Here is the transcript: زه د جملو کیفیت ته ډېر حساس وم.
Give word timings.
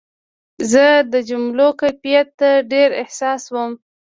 زه 0.71 0.85
د 1.11 1.13
جملو 1.29 1.67
کیفیت 1.81 2.27
ته 2.39 2.49
ډېر 2.71 2.89
حساس 3.07 3.43
وم. 3.53 3.71